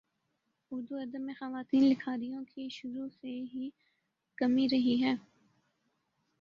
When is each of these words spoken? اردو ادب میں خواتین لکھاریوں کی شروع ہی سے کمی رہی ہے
اردو 0.71 0.95
ادب 0.97 1.21
میں 1.21 1.33
خواتین 1.33 1.83
لکھاریوں 1.83 2.43
کی 2.45 2.67
شروع 2.71 3.07
ہی 3.23 3.53
سے 3.53 3.69
کمی 4.37 4.67
رہی 4.71 5.01
ہے 5.03 5.13